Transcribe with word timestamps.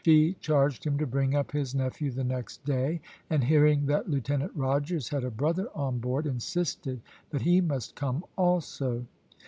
She 0.03 0.33
charged 0.39 0.83
him 0.83 0.97
to 0.97 1.05
bring 1.05 1.35
up 1.35 1.51
his 1.51 1.75
nephew 1.75 2.09
the 2.09 2.23
next 2.23 2.65
day; 2.65 3.01
and 3.29 3.43
hearing 3.43 3.85
that 3.85 4.09
Lieutenant 4.09 4.51
Rogers 4.55 5.09
had 5.09 5.23
a 5.23 5.29
brother 5.29 5.67
on 5.75 5.99
board, 5.99 6.25
insisted 6.25 7.01
that 7.29 7.43
he 7.43 7.61
must 7.61 7.93
come 7.93 8.25
also. 8.35 9.05